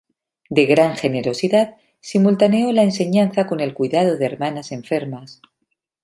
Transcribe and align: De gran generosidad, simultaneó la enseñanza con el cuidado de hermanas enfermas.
De 0.49 0.65
gran 0.65 0.95
generosidad, 0.95 1.77
simultaneó 1.99 2.71
la 2.71 2.81
enseñanza 2.81 3.45
con 3.45 3.59
el 3.59 3.75
cuidado 3.75 4.17
de 4.17 4.25
hermanas 4.25 4.71
enfermas. 4.71 5.43